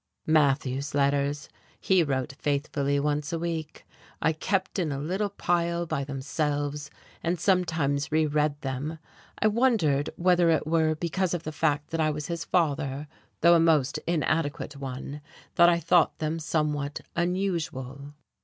Matthew's 0.25 0.95
letters 0.95 1.47
he 1.79 2.01
wrote 2.01 2.33
faithfully 2.39 2.99
once 2.99 3.31
a 3.31 3.37
week 3.37 3.85
I 4.19 4.33
kept 4.33 4.79
in 4.79 4.91
a 4.91 4.97
little 4.97 5.29
pile 5.29 5.85
by 5.85 6.03
themselves 6.03 6.89
and 7.21 7.39
sometimes 7.39 8.11
reread 8.11 8.59
them. 8.61 8.97
I 9.37 9.47
wondered 9.47 10.09
whether 10.15 10.49
it 10.49 10.65
were 10.65 10.95
because 10.95 11.35
of 11.35 11.43
the 11.43 11.51
fact 11.51 11.91
that 11.91 12.01
I 12.01 12.09
was 12.09 12.25
his 12.25 12.45
father 12.45 13.07
though 13.41 13.53
a 13.53 13.59
most 13.59 13.99
inadequate 14.07 14.75
one 14.75 15.21
that 15.53 15.69
I 15.69 15.79
thought 15.79 16.17
them 16.17 16.39
somewhat 16.39 17.01
unusual. 17.15 18.15